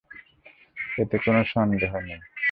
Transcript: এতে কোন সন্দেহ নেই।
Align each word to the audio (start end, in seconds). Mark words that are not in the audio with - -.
এতে 0.97 1.17
কোন 1.17 1.35
সন্দেহ 1.45 1.91
নেই। 1.99 2.19